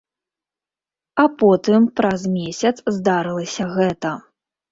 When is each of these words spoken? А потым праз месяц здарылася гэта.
А 1.23 1.25
потым 1.41 1.85
праз 2.01 2.21
месяц 2.37 2.73
здарылася 2.97 3.63
гэта. 3.77 4.11